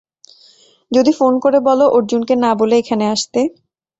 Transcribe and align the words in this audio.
যদি 0.91 1.11
ফোন 1.19 1.33
করে 1.39 1.59
বল, 1.59 1.79
অর্জুনকে 1.97 2.33
না 2.43 2.51
বলে 2.59 2.75
এখানে 2.77 3.05
আসতে। 3.07 3.39